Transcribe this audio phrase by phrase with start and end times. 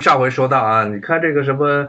[0.00, 1.86] 上回说到啊，你看这个什么，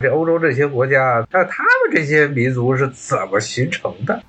[0.00, 4.22] 这欧洲这些国家，那他们这些民族是怎么形成的？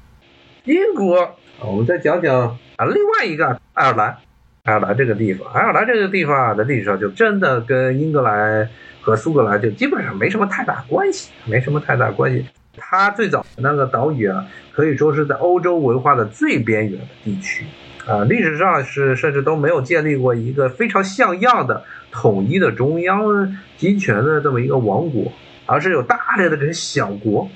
[0.66, 4.18] 英国，我们再讲讲啊，另外一个爱尔兰，
[4.64, 12.46] 爱尔兰这个地方，爱尔兰这个地方啊的历史上就真的跟英格兰和苏格兰就基本上没什么太大关系，没什么太大关系。
[12.76, 17.66] 它最早那个岛屿啊，可以说是在欧洲文化的最边缘的地区
[18.06, 25.32] 啊，历史上是甚至都没有建立过一个非常像样的统一的中央集权的这么一个王国，
[25.66, 27.50] 而是有大量的这些小国。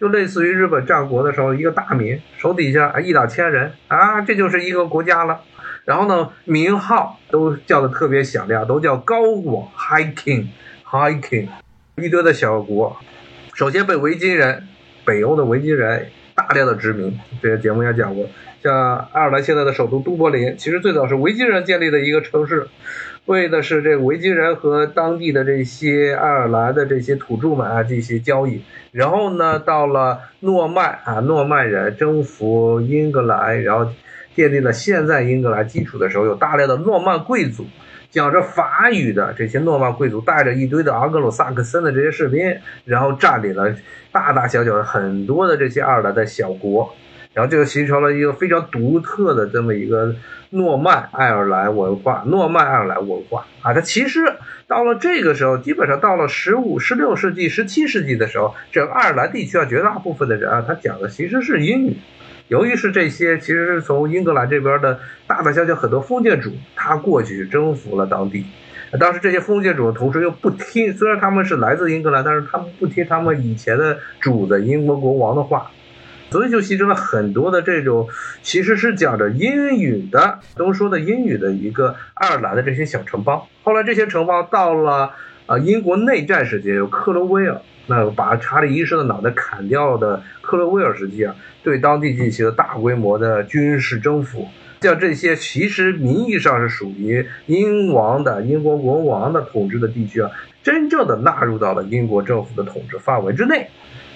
[0.00, 5.40] 就类似于日本战国的时候，一个大名手底下一两千人啊，这就是一个国家了。
[5.84, 11.48] 然后呢，名号都叫的特别响亮，都叫高王 High King，High King，
[11.96, 12.96] 一堆的小国，
[13.54, 14.66] 首先被维京人，
[15.04, 17.18] 北欧的维京人大量的殖民。
[17.42, 18.26] 这个节目也讲过，
[18.62, 22.68] 像爱尔兰现在的首都都柏林，其实最早是维京人建立的一个城市。
[23.26, 28.62] 为的是这个维京人和当地的这些爱尔兰的这些土著们啊，这些交易。
[28.92, 33.90] 然后呢，到了诺曼啊，诺曼人征服英格兰，然后
[34.34, 37.64] 建立了现在英格兰基础的时候，有大量的诺曼贵族，
[38.10, 43.74] 讲着法语的这些诺曼贵族，带着一堆的昂格鲁萨克森的这些士兵，然后占领了
[44.12, 46.94] 大大小小的很多的这些爱尔兰的小国。
[47.34, 50.14] 然后这个形成了一个非常独特的这么一个
[50.50, 54.20] 诺曼爱尔兰文化，诺曼爱尔兰文化啊，它其实
[54.68, 61.96] 到了这个时候，基本上到了十五、十六世纪、十七世纪的时候，整个爱尔兰地区啊，绝大部分的人啊，他讲的其实是英语。
[62.46, 68.46] 由于是这些，其实是从英格兰这边的大大小小很多封建主，他过去征服了当地。
[69.00, 75.68] 当时这些封建主同时又不听，虽然他们是来自英格兰，但是他们不听他们以前的主的英国国王的话。
[76.34, 78.08] 所以就形成了很多的这种，
[78.42, 83.40] 其实是讲着英语的，都说的英语的一个爱尔兰的这些小城邦。
[83.62, 85.12] 后来这些城邦到了
[85.46, 94.48] 啊英国内战时期，有克伦威尔，那把查理一世的脑袋砍掉的克伦威尔时期啊，对当地进行了大规模的军事征服。
[94.80, 100.32] 像这些其实名义上是属于英王的英国国王的统治的地区啊，
[100.64, 103.68] 真正的纳入到了英国政府的统治范围之内。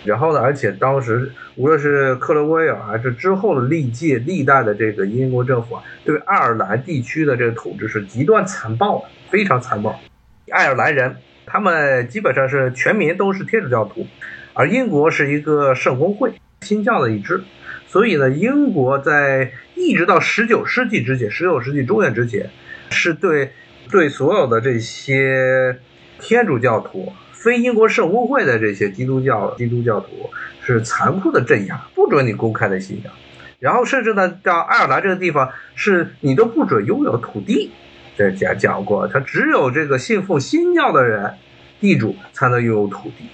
[0.08, 0.40] 然后呢？
[0.40, 10.00] 而且当时无论是克伦威尔还是之后的历届历代的这个英国政府啊，对爱尔兰地区的这个统治是极端残暴的，非常残暴。
[10.50, 14.06] 爱尔兰人他们基本上是全民都是天主教徒，
[14.54, 16.32] 而英国是一个圣公会
[16.62, 17.44] 新教的一支，
[17.86, 22.48] 所以呢，英国在一直到十九世纪之前，十九世纪中叶之前，
[22.90, 23.52] 是对
[23.90, 25.78] 对所有的这些
[26.18, 27.12] 天主教徒。
[27.38, 30.08] 非英国圣公会的这些基督教基督教徒
[30.60, 33.14] 是残酷的镇压，不准你公开的信仰，
[33.60, 37.70] 然后甚至呢，到爱尔兰这个地方是你都不准拥有土地，
[38.16, 41.34] 这讲讲过，他只有这个信奉新教的人，
[41.80, 43.28] 地主才能拥有土地，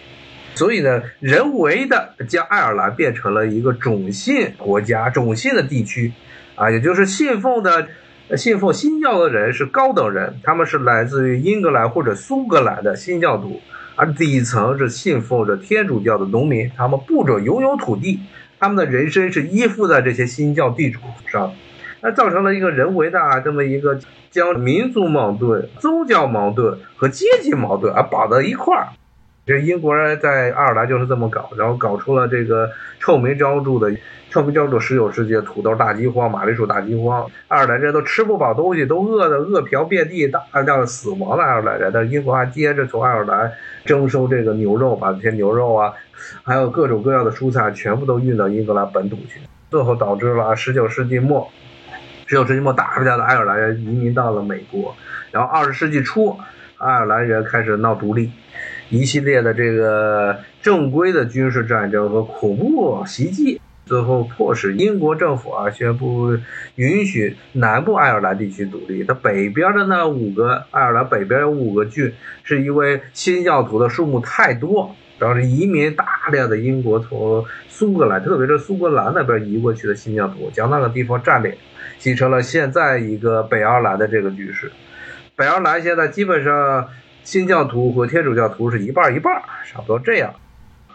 [0.54, 6.12] 所以呢，人为的将爱尔兰变成了一个种姓国家、种姓的地区，
[6.56, 7.88] 啊，也就是信奉的
[8.36, 13.62] 信奉新教的人是高等人，他们是来自于英格兰或者苏格兰的新教徒。
[13.96, 18.20] 而底层是信奉着天主教的农民，他们不准拥有土地，
[18.58, 21.52] 他们的人身是依附在这些新教地主上，
[22.00, 23.98] 那造成了一个人为的啊这么一个
[24.30, 28.88] 将民族矛盾、宗教矛盾和阶级矛盾啊绑到一块儿。
[29.46, 33.94] 这英国人在爱尔兰就是这么搞，然后搞出了这个臭名昭著的。
[34.30, 41.88] 臭名昭著十九世纪土豆大饥荒、马铃薯大饥荒，爱尔兰人都吃不饱东西，都饿的饿殍遍地，大量死亡的爱尔兰人。
[41.94, 43.52] 但是英国还接着从爱尔兰
[43.84, 45.92] 征收这个牛肉，把这些牛肉啊，
[46.42, 49.38] 还有各种各样的蔬菜全部都运到英格兰本土去，
[49.70, 51.48] 最后导致了十九世纪末，
[52.26, 54.96] 十九世纪末大量的爱尔兰人移民到了美国，
[55.30, 56.36] 然后二十世纪初，
[56.78, 58.32] 爱尔兰人开始闹独立，
[58.90, 63.60] 一系列的这个正规的军事战争和恐怖袭击。
[63.86, 66.38] 最后迫使英国政府啊宣布
[66.76, 69.04] 允许南部爱尔兰地区独立。
[69.04, 72.10] 它北边的那五个爱尔兰北边有五个郡，
[72.44, 81.52] 是因为新教徒的数目太多，导致移民大量的英国从苏格兰，特别是苏格兰那边移过去的新教徒，将那个地方占领，
[81.98, 84.72] 形成了现在一个北爱尔兰的这个局势。
[85.36, 86.88] 北爱尔兰现在基本上
[87.24, 90.32] 新教徒和天主教徒是一半一半，差不多这样。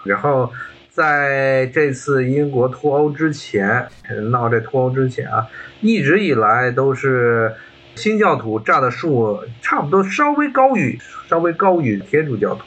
[0.05, 0.49] 然后。
[0.91, 3.87] 在这次英国脱欧之前，
[4.31, 5.47] 闹这脱欧之前啊，
[5.79, 7.53] 一直以来都是
[7.95, 10.99] 新教徒占的数差不多稍微高于
[11.29, 12.65] 稍微高于天主教徒。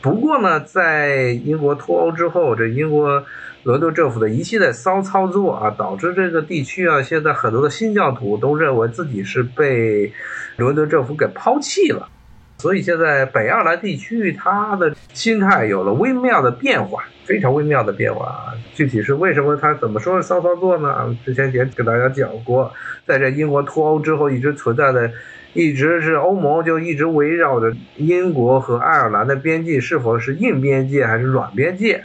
[0.00, 3.24] 不过呢，在英国脱欧之后，这英国
[3.64, 10.12] 伦敦政府的一系列骚操作啊，导致这个地区啊，现在很多的新教徒都认为自己是被
[10.56, 12.08] 伦敦政府给抛弃了。
[12.62, 18.54] 所以现在北爱尔兰地区，他的心态有了微妙的变化，非常微妙的变化啊。
[18.72, 21.18] 具体是为什么，他怎么说是骚操作呢？
[21.24, 22.72] 之前也给大家讲过，
[23.04, 25.10] 在这英国脱欧之后一直存在的，
[25.54, 32.04] 一直是欧盟就一直围绕着英国和爱尔兰的边界是否是硬边界还是软边界。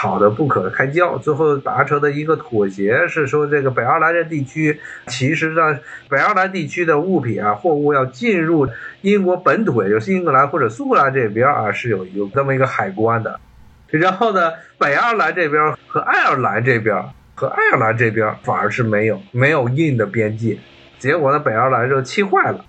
[0.00, 4.78] 吵得不可开交，最后达成的一个妥协是说，这个北爱尔兰这地区，
[5.08, 8.68] 其实呢，北爱尔兰地区的物品啊，货物要进入
[9.00, 13.40] 英国本土，也就是英格兰或者苏格兰这边啊，是有有这么一个海关的。
[13.88, 16.94] 然后呢，北爱尔兰这边和爱尔兰这边
[17.34, 20.58] 和爱尔兰这边反而是没有没有硬的边界，
[21.00, 22.64] 结果呢，北爱尔兰就气坏了。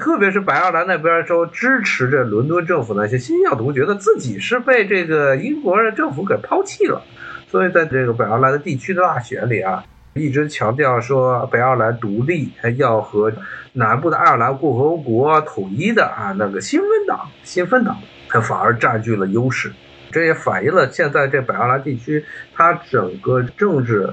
[0.00, 7.02] 特别是北爱尔兰那边说支持着伦敦政府那些新教徒，觉得自己是被这个英国的政府给抛弃了，
[7.48, 13.30] 所以在这个北爱尔兰的地区的大选里啊，一直强调说北爱尔兰独立，要和
[13.74, 17.98] 南部的爱尔兰共和国统一的啊那个新芬党，新芬党，
[18.30, 19.70] 它反而占据了优势，
[20.10, 22.24] 这也反映了现在这北爱尔兰地区
[22.54, 24.08] 它整个政治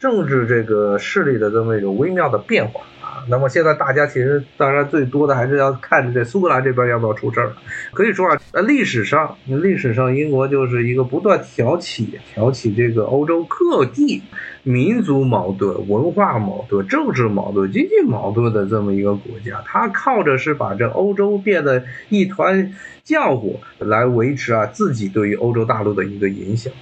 [0.00, 2.80] 政治这个势力的这么一种微妙的变化。
[3.28, 7.52] 那么现在大家其实当然最多的还是要看这苏格兰这边要不要出事儿。
[7.92, 14.22] 可以说啊，呃，历史上历史上英国就是一个不断挑起挑起这个欧洲各地
[14.62, 19.62] 民族矛盾、文化矛盾、政治矛盾、经济矛盾的这么一个国家。
[19.64, 26.72] 它靠着是把这欧洲变得一团浆糊来维持啊自己对于欧洲大陆的一个影响。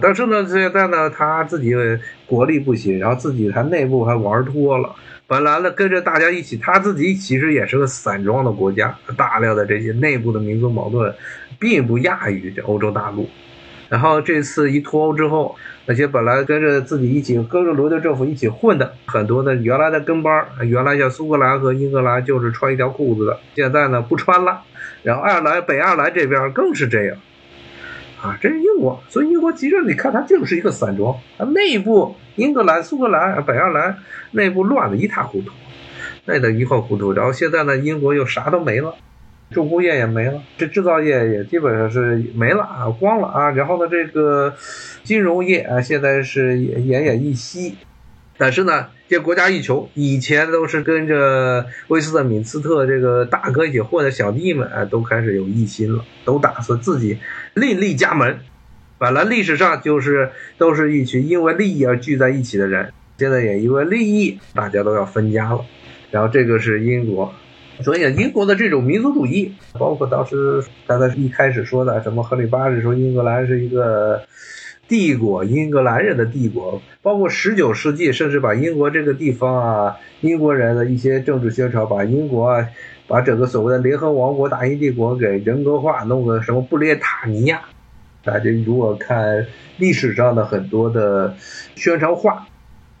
[0.00, 1.72] 但是呢，现在呢，他自己
[2.26, 4.94] 国力不行，然后自己还内部还玩脱了。
[5.26, 11.14] 本来呢，跟着大家一起，他自己其实也是个散装的国家，大量的这些内部的民族矛盾，
[11.58, 13.28] 并不亚于这欧洲大陆。
[13.88, 15.54] 然后这次一脱欧之后，
[15.86, 24.62] 那些本来跟着自己一起跟着伦敦政府一起混的很多的原来的跟班，原来像苏格兰和英格兰就是穿一条裤子的，现在呢不穿了。
[25.02, 27.16] 然后爱尔兰、北爱尔兰这边更是这样。
[28.24, 33.98] 啊，这是英国，所以英国其实你看它就是一个散装，啊内部英格兰、苏格兰、北爱尔兰
[34.30, 35.52] 内部乱的一塌糊涂，
[36.24, 37.12] 那得一塌糊涂。
[37.12, 38.94] 然后现在呢，英国又啥都没了，
[39.50, 43.50] 重工业也没了，这制造业也基本上是没了啊，光了啊。
[43.50, 44.54] 然后呢，这个
[45.02, 47.76] 金融业啊，现在是奄奄一息。
[48.38, 57.18] 但是呢，这国家一穷，以前都是跟着威斯特敏斯特这个大哥一起混的小弟们，啊，都开始有异心了，都打算自己
[57.52, 58.38] 另立家门。
[58.96, 65.60] 本来历史上就是都是一群因为利益而聚在一起的人，现在也因为利益，大家都要分家了。
[66.10, 67.34] 然后这个是英国，
[67.82, 74.22] 所以英国的这种民族主义，包括当时刚才一开始说的什么亨利八世说英格兰是一个。
[74.86, 82.68] 帝国，英格兰人的帝国，包括十九世纪，甚至把英国这个地方啊，英国人的一些政治宣传，把英国啊，
[83.06, 87.62] 把整个所谓的联合王国、大英帝国给人格化，弄个什么布列塔尼亚。
[88.22, 89.46] 大家如果看
[89.76, 91.34] 历史上的很多的
[91.74, 92.46] 宣传画。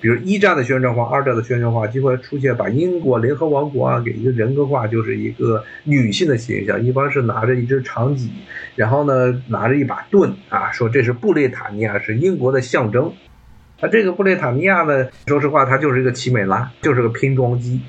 [0.04, 8.30] 比如一战的宣传画，二战的宣传画，就会出现把英国联合王国啊给一个人格化，就是一个女性的形象，一般是拿着一只长戟，
[8.76, 13.14] 然后呢拿着一把盾啊，说这是布列塔尼亚，是英国的象征。
[13.80, 17.80] 那这个布列塔尼亚呢，说实话，它就是一个奇美拉，就是个拼装机。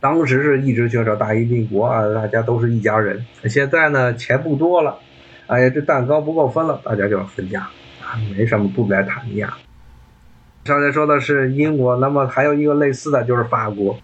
[0.00, 3.24] 当时是一直宣传大英帝国啊，大家都是一家人。
[3.44, 4.98] 现在呢，钱不多了，
[5.46, 7.60] 哎呀，这蛋糕不够分了，大家就要分家
[8.02, 9.56] 啊，没什么布列塔尼亚。
[10.64, 13.98] 刚才说的是英国，那么还有一个类似的就是法国。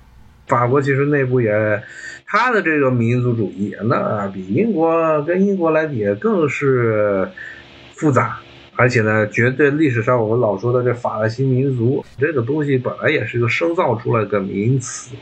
[0.46, 1.82] 法国其实内部也，
[2.26, 7.28] 它的这个民族主义那比英国跟英国来比更是
[7.94, 8.38] 复杂，
[8.74, 15.14] 而且呢，绝对历史上我们老说的这法兰西民族这个东西本来也是一个生造出来的名词。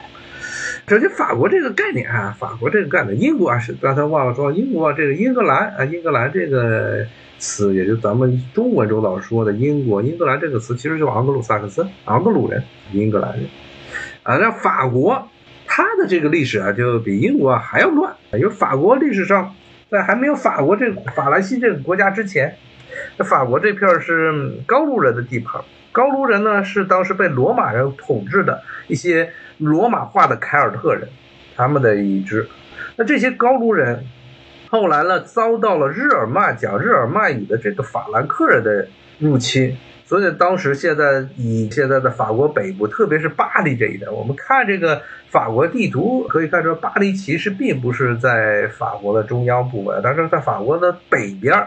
[0.88, 7.06] 首先，法国这个概念啊，法国这个概念，英国啊是刚才忘了说，英国这个英格兰啊，英格兰这个。
[7.38, 12.62] 词也就咱们中文中老说的英国英格兰这个词，其实就是盎格鲁撒克森，盎格鲁人，
[12.92, 13.46] 英格兰人
[14.22, 14.38] 啊。
[14.38, 15.28] 那法国，
[15.66, 18.14] 它的这个历史啊，就比英国还要乱。
[18.32, 19.54] 因为法国历史上，
[19.90, 22.56] 在还没有法国这法兰西这个国家之前，
[23.16, 25.60] 那法国这片是高卢人的地盘。
[25.92, 31.08] 高卢人呢，是当时被罗马人统治的一些罗马化的凯尔特人，
[31.56, 32.48] 他们的一支。
[32.96, 34.04] 那这些高卢人。
[34.68, 38.88] 后来呢，遭到了日耳曼讲日耳曼语的这个法兰克人的
[39.20, 45.00] 入侵，所以当时现在以现在的法国北部，特别是巴黎这一带，我们看这个
[45.30, 51.64] 法国地图可以看出，巴黎其实并不是在法国的中央部位，但是在法国的北边，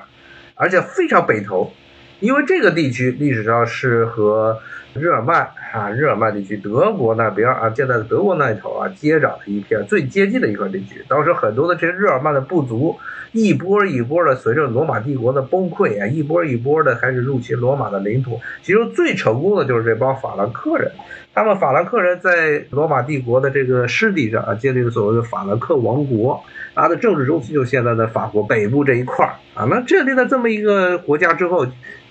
[0.60, 1.72] 而且非常北投，
[2.20, 4.60] 因为这个地区历史上是和
[4.94, 11.04] 日耳曼啊，日耳曼地区，德国那边啊，现在德国那一头啊，接壤的一片最接近的一块地区。
[11.08, 12.98] 当时很多的这些日耳曼的部族，
[13.34, 18.40] 一波一波的随着罗马帝国的崩溃啊，一波一波的开始入侵罗马的领土。
[18.64, 20.92] 其中最成功的就是这帮法兰克人，
[21.36, 29.68] 他们法兰克人在罗马帝国的这个湿地上啊，建立了所谓的法兰克王国，它的政治中心就现在的法国北部这一块啊。
[29.70, 31.68] 那建立了这么一个国家之后。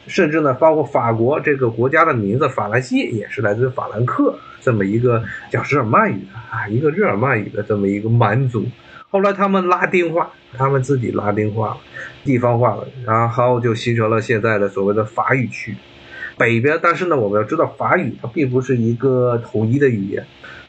[0.09, 8.67] 甚至呢，包括法国这个国家的名字法兰西也是来自法兰克这么一个讲日耳曼语的啊，一个日耳曼语的这么一个蛮族。
[9.11, 11.77] 后来他们拉丁化，他们自己拉丁化了，
[12.25, 15.75] 地方化了，然后就形成了现在的所谓的法语区。
[16.37, 20.25] 北边，但是呢，我们要知道法语它并不是一个统一的语言。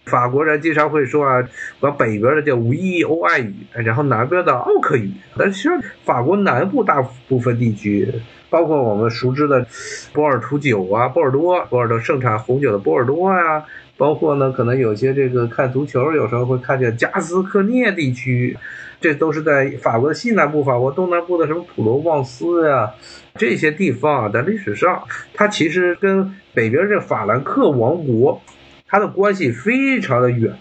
[0.10, 1.48] 法国人经常会说啊，
[1.80, 5.12] 往北边的叫维欧爱语，然后南边的奥克语。
[5.38, 5.70] 但其实
[6.04, 8.12] 法国南部大部分地区。
[8.52, 9.64] 包括我们熟知的
[10.12, 13.64] 波尔图酒啊，波尔多，波尔多盛产红酒的波尔多呀，
[13.96, 18.58] 包括呢，可能有些这个看足球，有时候会看见加斯科涅地区，
[19.00, 22.92] 这都是在法国的西南部，法国东南部的什么普罗旺斯呀，
[23.36, 25.04] 这些地方啊，在历史上，
[25.36, 28.42] 它其实跟北边这法兰克王国，
[28.90, 30.58] 它的关系非常的远，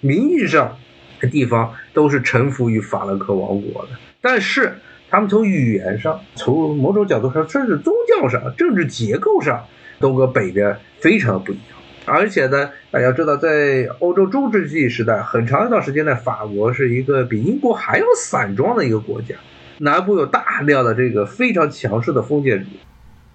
[0.00, 0.78] 名义上
[1.20, 3.90] 的地方都是臣服于法兰克王国的，
[4.22, 4.72] 但是。
[5.10, 9.64] 他们从语言上，从某种角度上，甚至宗教上、政治结构上，
[10.00, 11.64] 都和北边非常不一样。
[12.04, 19.36] 而且呢，大家知道，在欧洲中世纪时代，很长一段时间内，法国是一个比英国还要散装的一个国家。
[19.78, 22.70] 南部有大量的这个非常强势的封建主，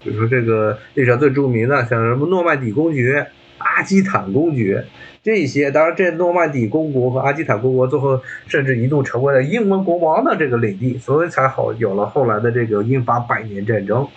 [0.04, 4.84] 比如说这个历史上最著名的，像什么诺曼底公爵、阿基坦公爵。
[5.22, 14.08] 这些当然，这诺曼底公国和阿基坦公国最后甚至一度成为了英文国王的这个领地，所以才好有了后来的这个英法百年战争。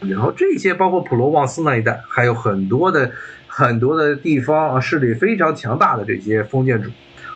[0.00, 3.10] 然后这些包括普罗旺斯那一带，还有很多的
[3.46, 6.90] 很多的地方啊，势力非常强大的这些封建主。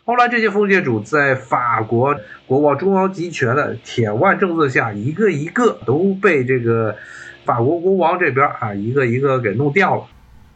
[0.06, 6.96] 后来这些封建主在法国国王中央集权的铁腕政策下，一个一个都被这个
[7.44, 10.02] 法国国王这边啊一个一个给弄掉了。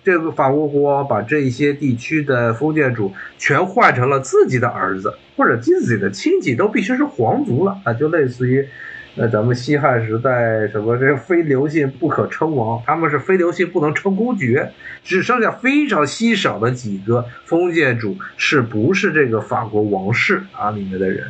[0.04, 8.68] 这个法国国王把这些地区的封建主全换成了自己的儿子，或者自己的亲戚都必须是皇族了啊，就类似于，
[9.16, 21.26] 呃，咱们西汉时代什么这非刘姓不可称王，他们是非刘姓不能称公爵，只剩下非常稀少的几个封建主是不是这个法国王室啊里面的人，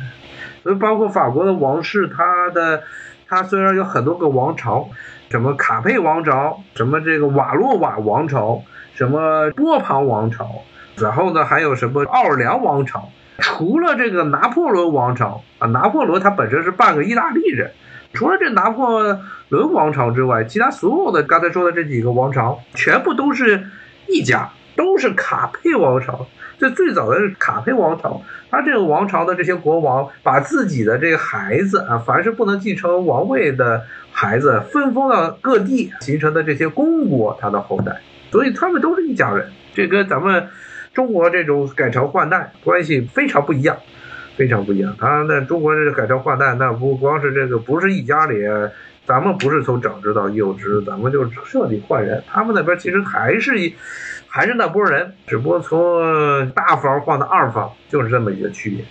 [0.63, 2.83] 所以包括法国的王室，他的
[3.25, 4.89] 他虽然有很多个王朝。
[5.29, 8.61] 什么卡佩王朝，什么这个瓦洛瓦王朝，
[8.93, 10.63] 什么波旁王朝，
[10.97, 13.09] 然后呢还有什么奥尔良王朝？
[13.39, 17.71] 除了这个拿破仑王朝啊，拿破仑他本身是半个意大利人。
[18.13, 23.67] 除了这拿破仑王朝之外，其他所有的刚才说的这几个王朝，全部都是
[24.07, 26.25] 一家，都是卡佩王朝。
[26.57, 33.83] 这最早的卡佩王朝，他这个王朝的这些国王，把自己的这个孩子啊，凡是不能继承王位的。
[34.17, 37.99] 孩子分封到各地形成的这些公国，他的后代，
[38.31, 39.51] 所以他们都是一家人。
[39.73, 40.47] 这跟咱们
[40.93, 43.75] 中国这种改朝换代关系非常不一样，
[44.37, 44.95] 非常不一样。
[44.97, 48.35] 他那中国这改朝换代，那不光是这个，不是一家里，
[49.05, 52.23] 咱们不是从长子到幼稚，咱们就彻底换人。
[52.25, 53.75] 他们那边其实还是一，
[54.29, 58.85] 还是那波人，只不过从大房换到二房，就是这么一个区别。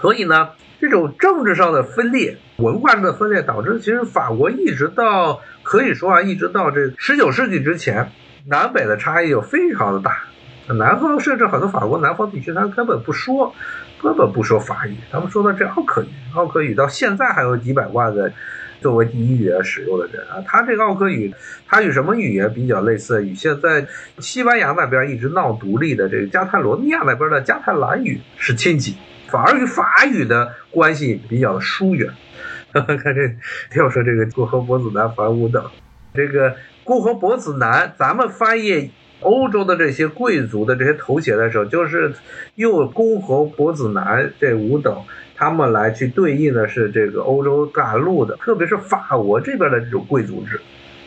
[0.00, 0.50] 所以呢，
[0.80, 2.38] 这种政治上的分裂。
[2.56, 8.10] 文化上的分裂导致，其实法国一直到可以说啊，一直到这十九世纪之前，
[8.46, 10.22] 南北的差异就非常的大。
[10.68, 13.54] 南方甚至很多法国南方地区，他根本不说，
[14.02, 16.06] 根本不说法语，他们说的这奥克语。
[16.34, 18.32] 奥克语到现在还有几百万的
[18.80, 20.42] 作为第一语言使用的人啊。
[20.46, 21.34] 他这个奥克语，
[21.68, 23.24] 它与什么语言比较类似？
[23.24, 23.86] 与现在
[24.18, 28.96] 西班牙那边一直闹独立的这个加泰罗尼亚那边的加泰兰语是亲戚，
[29.28, 32.10] 反而与法语的关系比较疏远。
[32.72, 35.64] 看这，要说这个共和伯子男反五等，
[36.12, 38.90] 这个共和伯子男，咱们翻译
[39.20, 42.12] 欧洲的这些贵族的这些头衔的时候，就是
[42.56, 45.02] 用共和伯子男这五等，
[45.34, 50.60] 他们来去对应的是这个欧洲大陆的，特别是法国这边的这种贵族制，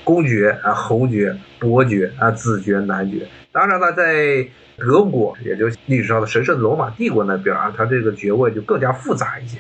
[0.10, 3.28] 公爵啊、侯爵、伯爵啊、子爵、男爵。
[3.52, 4.44] 当然了，在
[4.76, 9.60] 德国，也就历史上的神圣罗马帝国那边啊，它这个爵位就更加复杂一些。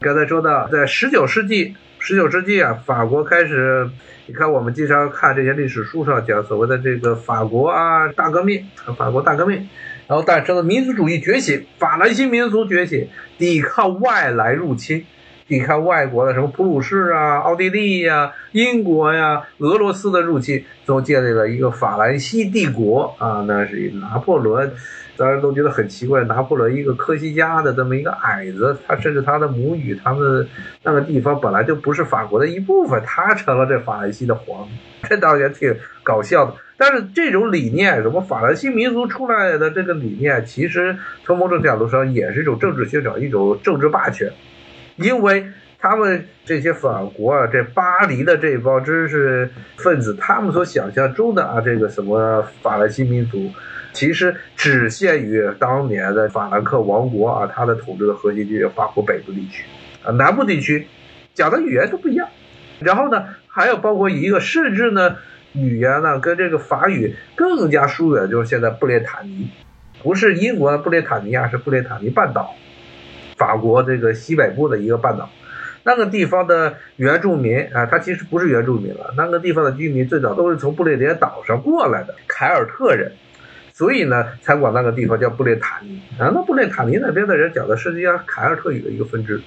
[0.00, 3.88] 刚才说到，在十九世纪，十九世纪啊，法国开始，
[4.26, 8.62] 你看我们经常看这些历史书上讲所谓的这个法国啊大革命，
[8.98, 9.66] 法国大革命，
[10.06, 13.08] 然后诞生了民族主义觉醒，法兰西民族觉醒，
[13.38, 15.06] 抵抗外来入侵，
[15.50, 23.44] 抵抗外国的什么普鲁士啊、奥地利呀、英国呀、俄罗斯的入侵，最后建立了一个法兰西帝国啊。
[23.48, 24.72] 那是拿破仑，
[25.16, 30.46] 大家都觉得很奇怪，拿破仑一个科西嘉的这么一个矮子，他甚至他的母语，他们
[30.84, 34.68] 那个地方本来就不是法国的一部分，他成了这法兰西的皇，
[35.02, 36.54] 这倒也挺搞笑的。
[36.76, 44.32] 但是这种理念，什么法兰西民族出来的这个理念，其实从某种角度上也是一种政治宣传，一种政治霸权，
[45.00, 45.46] 因为
[45.78, 53.50] 他们这些法国啊，这巴黎的这帮知识分子，他们所想象中的啊，这个什么法兰西民族，
[53.92, 59.64] 其实只限于当年的法兰克王国啊，它的统治的核心就是法国北部地区
[60.04, 60.86] 啊，南部地区
[61.34, 62.28] 讲的语言都不一样。
[62.78, 65.16] 然后呢，还有包括一个，甚至呢。
[65.52, 69.50] 语言呢，跟这个法语更加疏远，就是现在布列塔尼，
[70.00, 72.54] 不是英国的布列塔尼亚，是布列塔尼半岛，
[73.40, 75.30] 法国这个西北部的一个半岛，
[75.82, 83.12] 那个地方的原住民啊，他其实不是原住民了，那个地方的居民最早都是从布列颠岛上过来的凯尔特人，
[83.72, 86.30] 所以呢，才管那个地方叫布列塔尼啊。
[86.34, 89.40] 那布列塔尼那边的人讲的是际上凯尔特语的一个分支，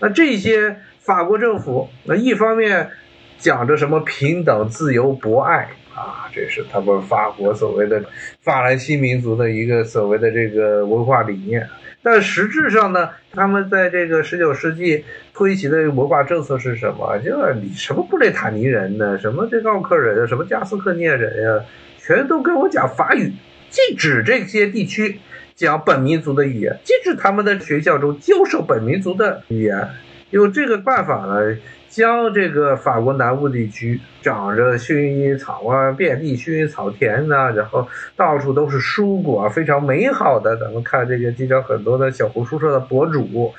[0.00, 2.90] 那这些法国政府，那一方面。
[3.38, 8.02] 讲着什么平等、自由、博爱啊，这是他们法国所谓的
[8.40, 11.68] 法兰西民族的一个所谓的这个文化理念。
[12.02, 17.16] 但实质上呢，他们在这个十九世纪推行的文化政策是什么？
[17.18, 21.64] 就是你什么布雷塔尼人呢，什么这奥克人啊，什么加斯克涅人呀，
[21.98, 23.32] 全都跟我讲法语，
[23.70, 25.20] 禁止这些地区
[25.54, 29.88] 讲本民族的语言，禁止他们的学校中教授本民族的语言。
[30.32, 31.56] 用这个办法呢，
[31.90, 37.86] 将这个法国南部地区长着薰衣草啊，遍地薰衣草田呐，然后
[38.16, 40.56] 到处都是蔬果，非常美好的。
[40.56, 43.52] 咱们看这个，经常很多的小红书上的博主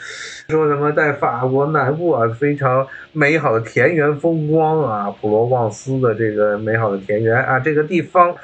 [0.49, 8.35] 说什么，在法国南部啊，非常美好的田园风光啊，普罗旺斯的这个美好的田园啊，这个地方，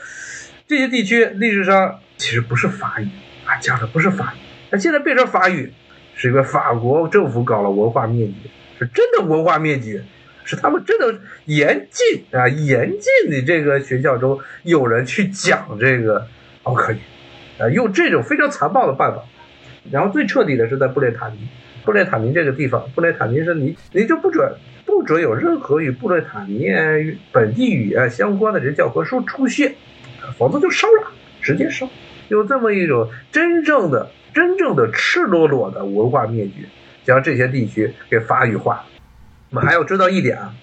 [0.67, 3.07] 这些地区历史上其实不是法语
[3.48, 4.38] 啊，讲的不是法语，
[4.69, 5.74] 那现在变成法语。
[6.20, 10.04] 是因为法国政府搞了文化灭绝，是真的文化灭绝，
[10.44, 16.27] 是他们真的严禁啊，严禁你这个学校中有人去讲这个
[16.64, 16.98] 奥克语，
[17.58, 19.24] 啊，用这种非常残暴的办法。
[19.90, 21.38] 然后最彻底的是在布列塔尼，
[21.86, 24.53] 布列塔尼这个地方，布列塔尼是你你就不准
[24.86, 26.68] 不准有任何与布列塔尼
[27.32, 29.74] 本地语言相关的人教科书出现，
[30.38, 31.88] 否则就烧了，直接烧。
[32.29, 34.09] 有这么一种真正的。
[34.31, 36.70] 真正的赤裸裸的文化灭绝，
[37.03, 38.85] 将这些地区给法语化。
[39.50, 40.53] 我们还要知道一点啊，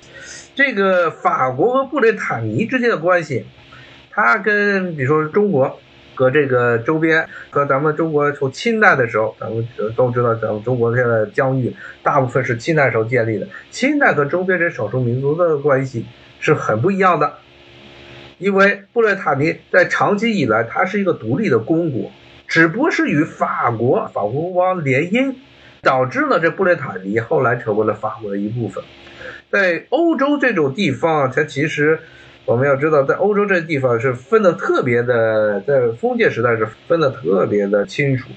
[0.54, 3.44] 这个法国和布列塔尼之间的关系，
[4.12, 5.80] 它跟比如说中国
[6.14, 11.74] 和这个周边和咱们中国从清代的时候，咱们都知道，咱们中国现在疆域
[12.04, 13.48] 大部分是清代时候建立的。
[13.70, 16.06] 清代和周边这少数民族的关系
[16.38, 17.34] 是很不一样的，
[18.38, 22.10] 因为布列塔尼在长期以来，它是一个独立的公国。
[22.48, 25.34] 只不过是与法国法国王联姻，
[25.82, 28.84] 导致呢这布列塔尼后来成为了法国的一部分。
[29.50, 31.98] 在欧洲这种地方，它其实
[32.44, 38.28] 我们要知道，在欧洲这地方是分的特别的，在封建时代是分的特别的清楚。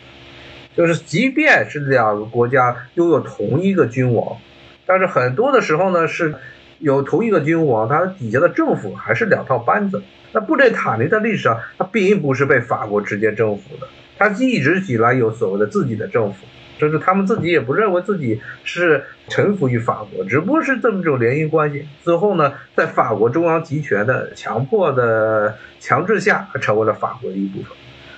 [0.75, 4.37] 就是即便是两个国家拥有同一个君王，
[4.85, 6.33] 但是很多的时候呢是
[6.79, 10.01] 有同一个君王，他底下的政府还是两套班子。
[10.31, 13.87] 那布列塔尼在历史上，它并不是被法国直接征服的。
[14.17, 16.45] 他一直以来有所谓的自己的政府，
[16.77, 21.87] 就是他们自己也不认为自己是臣服于法国，只不过是这么一种联姻关系。
[22.03, 27.71] 最后呢，在法国中央集权的强迫的强制下，成为了法国的一部分。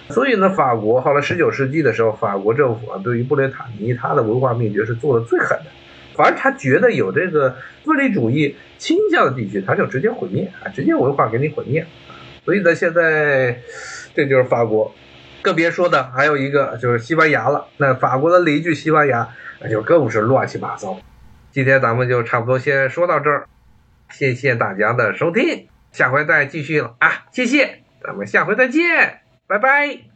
[0.09, 5.65] 所以呢，法国后来十九世纪的时候，法国政府啊，对于布列塔尼他的文化灭绝是做的最狠的。
[6.21, 11.83] 反而他觉得有这个分离主义倾向的地区，他就直接毁灭啊，直接文化给你毁灭。
[12.45, 13.59] 所以呢，现在
[14.13, 14.93] 这就是法国。
[15.41, 17.65] 更别说的，还有一个就是西班牙了。
[17.77, 19.27] 那法国的邻居西班牙，
[19.59, 20.99] 那就更是乱七八糟。
[21.49, 23.47] 今天咱们就差不多先说到这儿，
[24.11, 27.25] 谢谢大家的收听，下回再继续了啊！
[27.31, 30.10] 谢谢，咱们下回再见，拜拜。